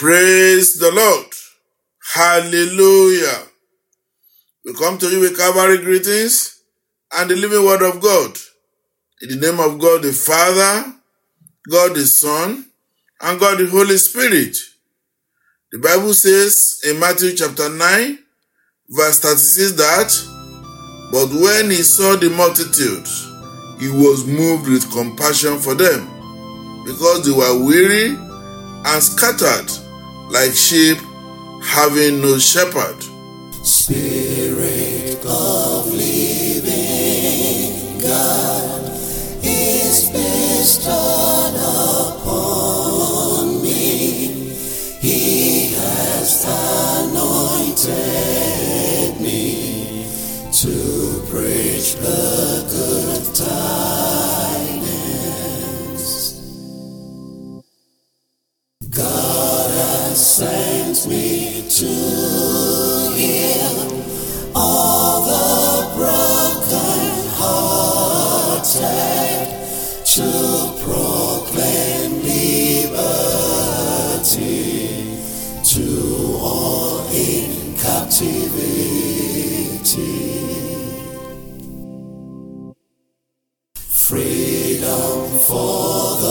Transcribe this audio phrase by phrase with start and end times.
[0.00, 1.26] Praise the Lord.
[2.14, 3.48] Hallelujah.
[4.64, 6.62] We come to you with Calvary greetings
[7.12, 8.34] and the living word of God.
[9.20, 10.90] In the name of God the Father,
[11.70, 12.64] God the Son,
[13.20, 14.56] and God the Holy Spirit.
[15.70, 18.18] The Bible says in Matthew chapter 9,
[18.88, 23.06] verse 36 that, But when he saw the multitude,
[23.78, 26.06] he was moved with compassion for them,
[26.86, 29.70] because they were weary and scattered
[30.30, 30.98] like sheep
[31.62, 33.02] having no shepherd.
[33.64, 34.29] Spirit
[61.00, 61.86] sent me to
[63.16, 63.78] heal
[64.54, 68.66] all the broken hearted,
[70.04, 70.30] to
[70.84, 73.08] proclaim liberty
[75.64, 75.86] to
[76.40, 78.50] all in captivity.
[83.74, 86.29] Freedom for the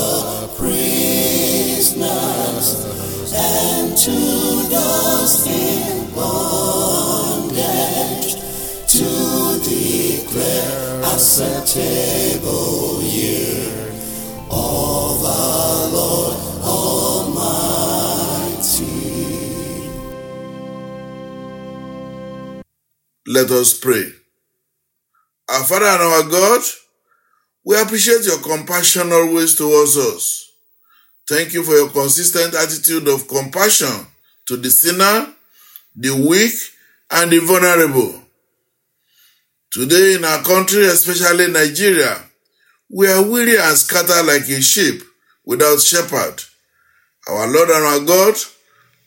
[11.19, 13.91] acceptable year
[14.49, 17.59] of our Lord Almighty.
[23.27, 24.13] Let us pray.
[25.49, 26.61] Our Father and our God,
[27.65, 30.53] we appreciate your compassion always towards us.
[31.27, 34.07] Thank you for your consistent attitude of compassion
[34.45, 35.33] to the sinner,
[35.97, 36.53] the weak,
[37.11, 38.28] and the vulnerable.
[39.71, 42.19] Today in our country, especially Nigeria,
[42.89, 45.03] we are weary and scattered like a sheep
[45.45, 46.41] without shepherd.
[47.27, 48.35] Our Lord and our God,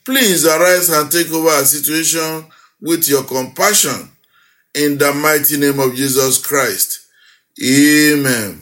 [0.05, 2.45] please arise and take over our situation
[2.79, 4.09] with your compassion
[4.73, 7.07] in the mighty name of Jesus Christ.
[7.61, 8.61] Amen.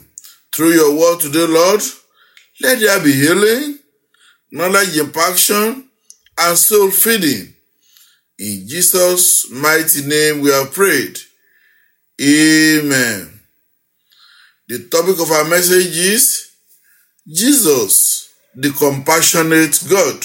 [0.52, 1.82] Through your word today, Lord,
[2.62, 3.78] let there be healing,
[4.50, 5.88] knowledge impaction,
[6.36, 7.54] and soul feeding.
[8.40, 11.16] In Jesus' mighty name we have prayed.
[12.20, 13.40] Amen.
[14.68, 16.50] The topic of our message is
[17.26, 20.24] Jesus, the compassionate God.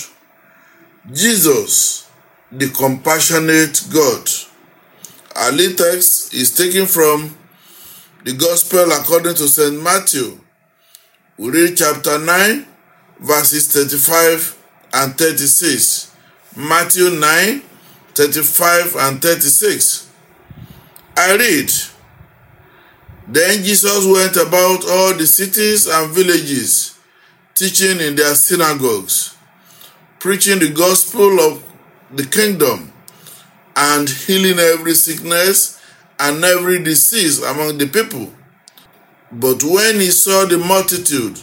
[1.12, 2.10] Jesus,
[2.52, 4.30] the compassionate God.
[5.36, 7.38] Our lead text is taken from
[8.24, 9.82] the Gospel according to St.
[9.82, 10.40] Matthew.
[11.38, 12.66] We read chapter 9,
[13.20, 14.58] verses 35
[14.94, 16.16] and 36.
[16.56, 17.62] Matthew 9,
[18.16, 20.07] 35 and 36.
[21.20, 21.72] I read,
[23.28, 26.96] Then Jesus went about all the cities and villages,
[27.56, 29.36] teaching in their synagogues,
[30.20, 31.64] preaching the gospel of
[32.12, 32.94] the kingdom,
[33.76, 35.82] and healing every sickness
[36.20, 38.32] and every disease among the people.
[39.32, 41.40] But when he saw the multitude,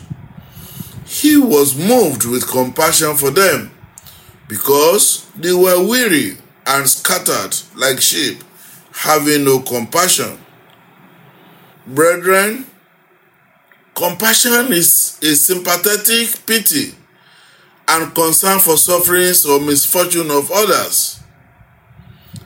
[1.05, 3.73] he was moved with compassion for them,
[4.47, 8.39] because they were weary and scattered like sheep,
[8.95, 10.39] having no compassion.
[11.87, 12.65] Brethren,
[13.95, 16.95] compassion is a sympathetic pity
[17.89, 21.21] and concern for sufferings or misfortune of others.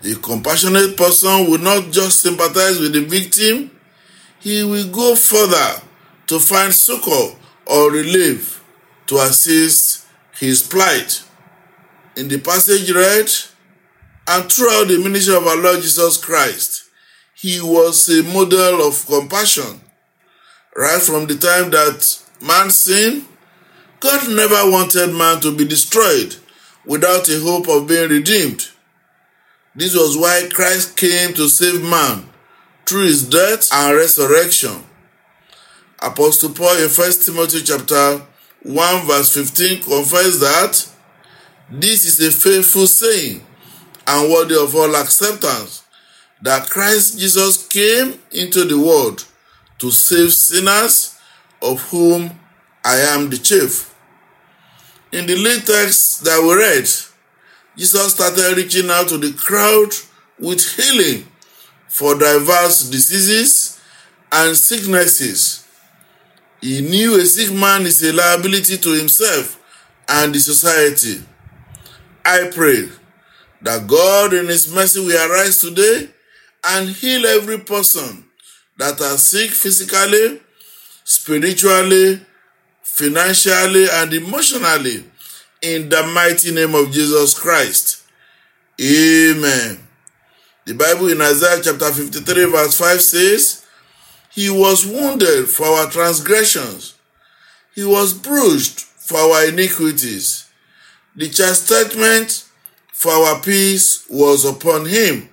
[0.05, 3.71] A compassionate person will not just sympathize with the victim,
[4.41, 5.83] he will go further
[6.29, 8.65] to find succor or relief
[9.07, 10.07] to assist
[10.39, 11.23] his plight.
[12.17, 13.31] In the passage read,
[14.29, 16.85] and throughout the ministry of our Lord Jesus Christ,
[17.35, 19.81] he was a model of compassion.
[20.77, 23.25] Right from the time that man sinned,
[24.01, 26.37] God never wanted man to be destroyed
[26.85, 28.69] without a hope of being redeemed.
[29.75, 32.29] This was why Christ came to save man
[32.85, 34.85] through his death and resurrection.
[36.01, 38.23] Apostle Paul in 1 Timothy chapter
[38.63, 40.89] 1 verse 15 confessed that
[41.71, 43.45] this is a faithful saying
[44.09, 45.85] and worthy of all acceptance
[46.41, 49.25] that Christ Jesus came into the world
[49.79, 51.19] to save sinners
[51.61, 52.31] of whom
[52.85, 53.95] I am the chief.
[55.13, 56.89] In the lead text that we read,
[57.77, 59.91] Jesus started reaching out to the crowd
[60.39, 61.27] with healing
[61.89, 63.81] for diverse diseases
[64.33, 65.67] and sicknesses.
[66.61, 69.61] He knew a sick man is a liability to himself
[70.09, 71.23] and the society.
[72.25, 72.89] I pray
[73.63, 76.09] that God in His mercy will arise today
[76.65, 78.25] and heal every person
[78.77, 80.41] that are sick physically,
[81.05, 82.21] spiritually,
[82.83, 85.05] financially, and emotionally
[85.63, 88.05] in the mighty name of Jesus Christ.
[88.81, 89.79] Amen.
[90.67, 93.67] The Bible in Isaiah chapter 53, verse 5 says,
[94.31, 96.95] He was wounded for our transgressions,
[97.75, 100.49] He was bruised for our iniquities.
[101.17, 102.48] The chastisement
[102.99, 105.29] for our peace was upon Him,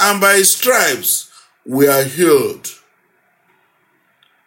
[0.00, 1.30] and by His stripes
[1.66, 2.70] we are healed.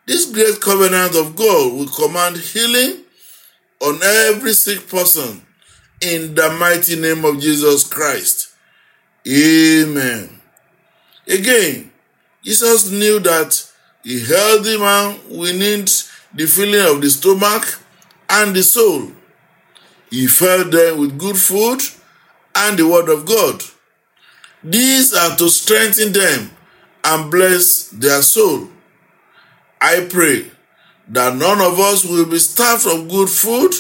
[0.08, 3.04] This great covenant of God will command healing
[3.80, 5.44] on every sick person
[6.02, 8.52] in the mighty name of Jesus Christ.
[9.28, 10.42] Amen.
[11.28, 11.92] Again,
[12.44, 13.64] Jesus knew that
[14.08, 15.92] a healthy man will need
[16.34, 17.80] the filling of the stomach
[18.28, 19.12] and the soul.
[20.10, 21.80] He fed them with good food
[22.68, 23.64] and the word of God.
[24.64, 26.52] These are to strengthen them
[27.04, 28.68] and bless their soul.
[29.82, 30.52] I pray
[31.10, 33.74] that none of us will be starved of good food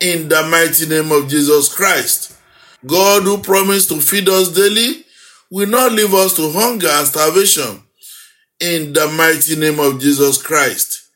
[0.00, 2.36] in the mighty name of Jesus Christ.
[2.84, 5.04] God, who promised to feed us daily,
[5.50, 7.82] will not leave us to hunger and starvation
[8.60, 11.08] in the mighty name of Jesus Christ.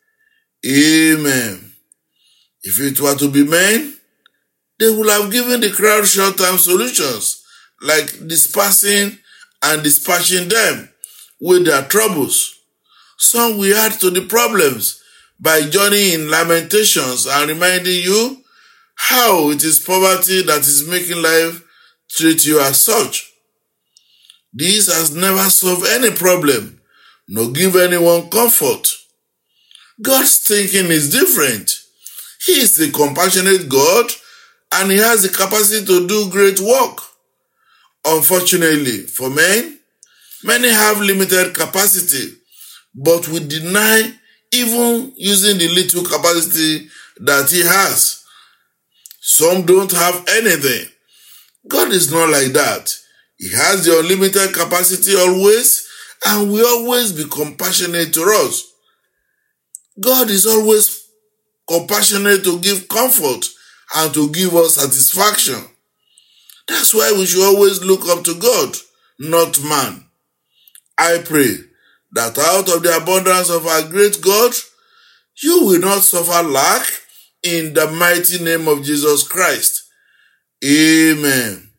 [0.65, 1.73] Amen.
[2.63, 3.97] If it were to be men,
[4.81, 7.45] they would have given the crowd short term solutions
[7.83, 9.19] like dispersing
[9.63, 10.89] and dispatching them
[11.39, 12.57] with their troubles.
[13.19, 15.03] Some will add to the problems
[15.39, 18.43] by joining in lamentations and reminding you
[18.97, 21.63] how it is poverty that is making life
[22.11, 23.31] treat you as such.
[24.53, 26.81] This has never solved any problem,
[27.29, 28.89] nor give anyone comfort.
[30.01, 31.71] God's thinking is different.
[32.47, 34.11] He is the compassionate God
[34.75, 37.01] and he has the capacity to do great work.
[38.05, 39.79] Unfortunately, for men,
[40.45, 42.35] many have limited capacity,
[42.95, 44.13] but we deny
[44.53, 46.89] even using the little capacity
[47.19, 48.25] that he has.
[49.21, 50.87] Some don't have anything.
[51.69, 52.95] God is not like that.
[53.39, 55.87] He has the unlimited capacity always
[56.27, 58.67] and will always be compassionate to us.
[60.01, 61.07] God is always
[61.69, 63.47] compassionate to give comfort
[63.97, 65.65] and to give us satisfaction.
[66.69, 68.77] That's why we should always look up to God,
[69.19, 70.05] not man.
[70.97, 71.57] I pray
[72.13, 74.53] that out of the abundance of our great God,
[75.43, 76.87] you will not suffer lack
[77.43, 79.85] in the mighty name of Jesus Christ.
[80.65, 81.71] Amen.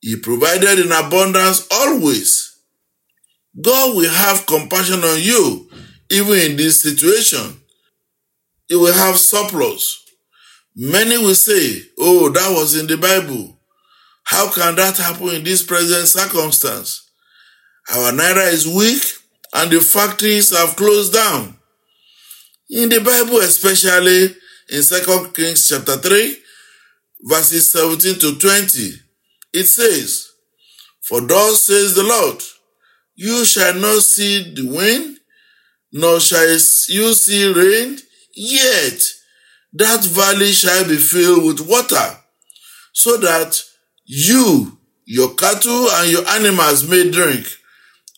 [0.00, 2.56] He provided in abundance always.
[3.60, 5.70] God will have compassion on you,
[6.10, 7.60] even in this situation.
[8.68, 10.01] He will have surplus.
[10.74, 13.58] Many will say, Oh, that was in the Bible.
[14.24, 17.10] How can that happen in this present circumstance?
[17.90, 19.02] Our naira is weak
[19.54, 21.56] and the factories have closed down.
[22.70, 24.34] In the Bible, especially
[24.70, 26.36] in 2 Kings chapter 3,
[27.22, 28.92] verses 17 to 20,
[29.52, 30.30] it says,
[31.02, 32.42] For thus says the Lord,
[33.14, 35.18] you shall not see the wind,
[35.92, 37.98] nor shall you see rain,
[38.34, 39.02] yet
[39.74, 42.18] that valley shall be filled with water,
[42.92, 43.62] so that
[44.04, 47.46] you, your cattle, and your animals may drink.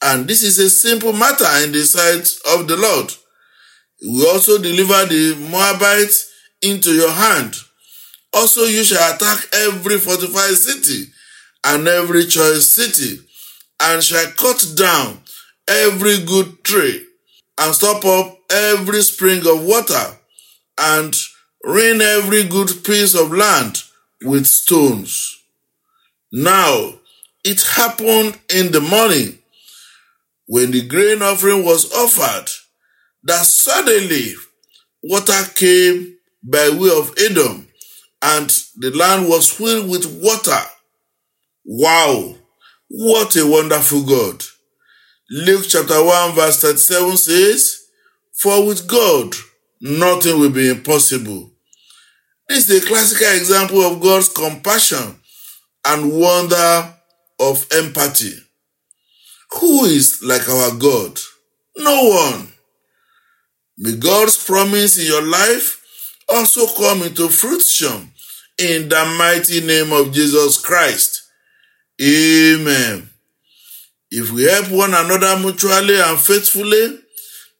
[0.02, 3.12] And this is a simple matter in the sight of the Lord.
[4.06, 7.54] We also deliver the Moabites into your hand.
[8.32, 11.06] Also, you shall attack every fortified city
[11.64, 13.20] and every choice city,
[13.80, 15.20] and shall cut down
[15.68, 17.06] every good tree,
[17.58, 20.18] and stop up every spring of water,
[20.78, 21.14] and
[21.66, 23.82] rain every good piece of land
[24.22, 25.42] with stones.
[26.32, 26.94] Now,
[27.44, 29.38] it happened in the morning
[30.46, 32.50] when the grain offering was offered
[33.24, 34.34] that suddenly
[35.02, 37.68] water came by way of Edom
[38.22, 40.62] and the land was filled with water.
[41.64, 42.34] Wow,
[42.88, 44.42] what a wonderful God.
[45.30, 47.86] Luke chapter 1 verse 37 says,
[48.34, 49.34] For with God
[49.80, 51.53] nothing will be impossible.
[52.48, 55.18] This is a classical example of God's compassion
[55.86, 56.94] and wonder
[57.40, 58.34] of empathy.
[59.60, 61.18] Who is like our God?
[61.76, 62.48] No one.
[63.78, 65.80] May God's promise in your life
[66.28, 68.12] also come into fruition
[68.58, 71.22] in the mighty name of Jesus Christ.
[72.00, 73.08] Amen.
[74.10, 77.00] If we help one another mutually and faithfully,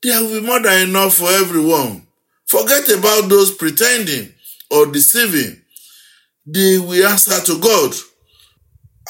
[0.03, 2.07] there will be more than enough for everyone.
[2.47, 4.34] Forget about those pretending
[4.71, 5.61] or deceiving.
[6.47, 7.94] they will answer to God.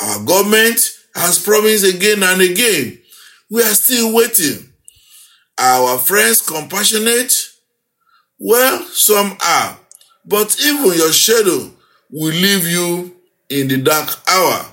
[0.01, 0.81] Our government
[1.15, 2.99] has promised again and again.
[3.51, 4.73] We are still waiting.
[5.59, 7.33] Our friends compassionate?
[8.39, 9.79] Well, some are,
[10.25, 11.71] but even your shadow
[12.11, 13.17] will leave you
[13.49, 14.67] in the dark hour.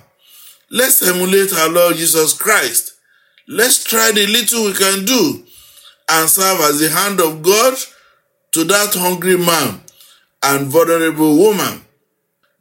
[0.72, 2.94] Let's emulate our Lord Jesus Christ.
[3.48, 5.44] Let's try the little we can do
[6.10, 7.78] and serve as the hand of God
[8.54, 9.82] to that hungry man
[10.44, 11.82] and vulnerable woman.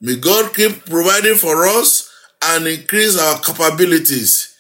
[0.01, 2.11] May God keep providing for us
[2.43, 4.55] and increase our capabilities.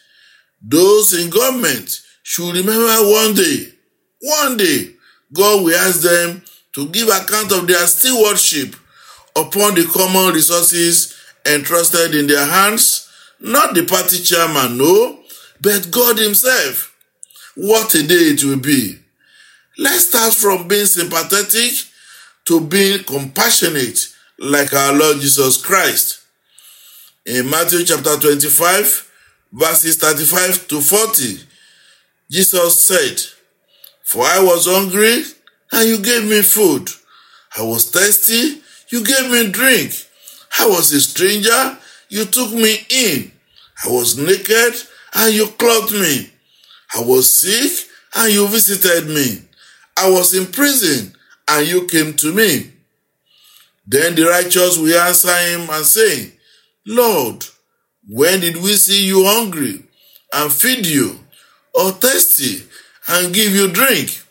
[0.62, 3.72] Those in government should remember one day,
[4.20, 4.94] one day,
[5.32, 6.42] God will ask them
[6.74, 8.74] to give account of their stewardship
[9.36, 13.08] upon the common resources entrusted in their hands,
[13.40, 15.20] not the party chairman, no,
[15.60, 16.94] but God Himself.
[17.56, 18.98] What a day it will be.
[19.78, 21.72] Let's start from being sympathetic
[22.50, 24.08] to being compassionate
[24.40, 26.20] like our Lord Jesus Christ.
[27.24, 29.08] In Matthew chapter 25,
[29.52, 31.38] verses 35 to 40,
[32.28, 33.20] Jesus said,
[34.02, 35.22] For I was hungry,
[35.70, 36.88] and you gave me food.
[37.56, 39.92] I was thirsty, you gave me drink.
[40.58, 41.78] I was a stranger,
[42.08, 43.30] you took me in.
[43.84, 44.74] I was naked,
[45.14, 46.32] and you clothed me.
[46.96, 49.42] I was sick, and you visited me.
[49.96, 51.14] I was in prison,
[51.50, 52.72] and you came to me.
[53.86, 56.32] Then the righteous will answer him and say,
[56.86, 57.44] Lord,
[58.08, 59.82] when did we see you hungry
[60.32, 61.18] and feed you,
[61.74, 62.64] or thirsty
[63.08, 64.22] and give you drink?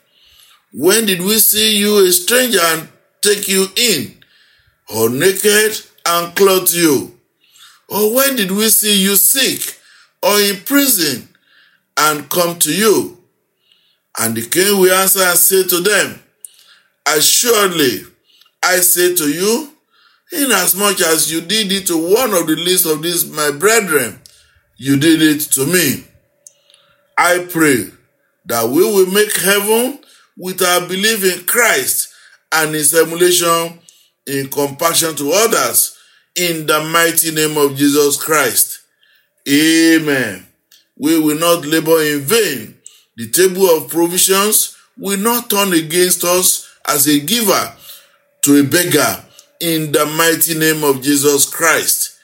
[0.73, 2.87] When did we see you a stranger and
[3.21, 4.15] take you in,
[4.95, 7.19] or naked and clothe you?
[7.89, 9.77] Or when did we see you sick
[10.23, 11.27] or in prison
[11.97, 13.17] and come to you?
[14.17, 16.21] And the king will answer and say to them,
[17.15, 18.01] Assuredly,
[18.61, 19.71] I say to you,
[20.31, 24.21] inasmuch as you did it to one of the least of these my brethren,
[24.77, 26.03] you did it to me.
[27.17, 27.85] I pray
[28.45, 29.99] that we will make heaven
[30.37, 32.13] with our belief in Christ
[32.51, 33.79] and his emulation
[34.27, 35.97] in compassion to others
[36.35, 38.81] in the mighty name of Jesus Christ.
[39.47, 40.45] Amen.
[40.95, 42.77] We will not labor in vain.
[43.17, 47.73] The table of provisions will not turn against us as a giver
[48.41, 49.23] to a beggar
[49.59, 52.19] in the mighty name of Jesus Christ.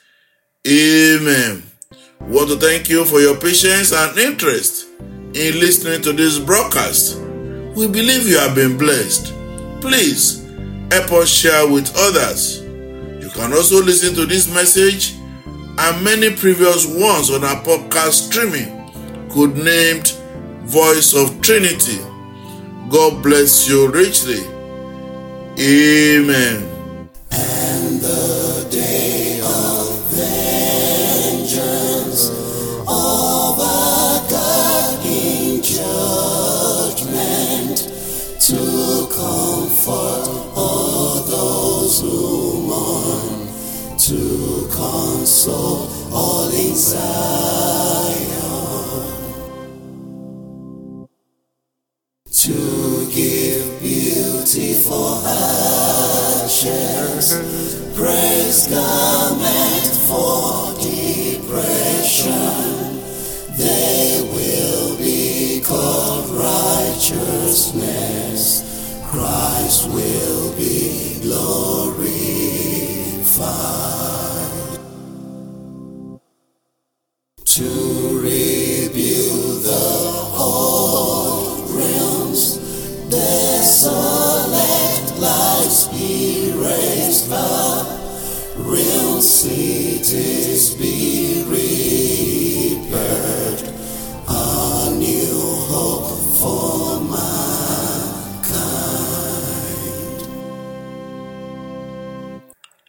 [0.66, 1.62] Amen.
[2.20, 7.18] Want to thank you for your patience and interest in listening to this broadcast.
[7.76, 9.32] We believe you have been blessed.
[9.80, 10.44] Please
[10.90, 12.62] help us share with others.
[12.62, 15.14] You can also listen to this message
[15.78, 18.68] and many previous ones on our podcast streaming,
[19.28, 20.08] codenamed named
[20.64, 21.98] Voice of Trinity.
[22.88, 24.55] God bless you richly.
[25.58, 27.08] Amen.
[27.32, 31.48] And the day of vengeance
[32.82, 37.08] of our God in judgment
[38.38, 43.48] to comfort all those who mourn,
[43.96, 46.74] to console all in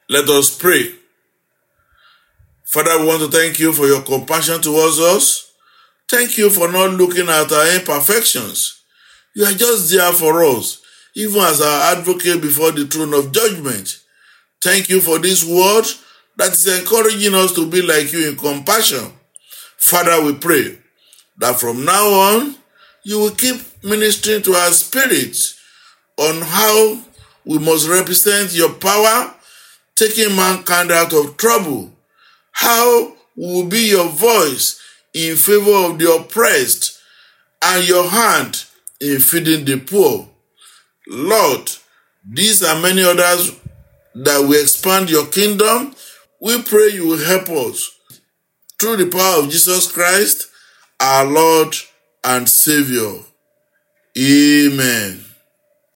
[0.09, 0.93] Let us pray.
[2.63, 5.51] Father, we want to thank you for your compassion towards us.
[6.09, 8.81] Thank you for not looking at our imperfections.
[9.35, 10.81] You are just there for us,
[11.15, 13.99] even as our advocate before the throne of judgment.
[14.63, 15.85] Thank you for this word
[16.37, 19.11] that is encouraging us to be like you in compassion.
[19.77, 20.77] Father, we pray
[21.37, 22.55] that from now on,
[23.03, 25.59] you will keep ministering to our spirits
[26.17, 27.01] on how
[27.45, 29.33] we must represent your power,
[29.97, 31.91] taking mankind out of trouble.
[32.51, 34.81] How will be your voice
[35.13, 36.99] in favor of the oppressed
[37.63, 38.65] and your hand
[39.01, 40.27] in feeding the poor.
[41.07, 41.71] Lord,
[42.27, 43.51] these are many others
[44.15, 45.95] that we expand your kingdom.
[46.39, 47.91] We pray you will help us
[48.79, 50.47] through the power of Jesus Christ,
[50.99, 51.75] our Lord
[52.23, 53.21] and Savior.
[54.17, 55.26] Amen.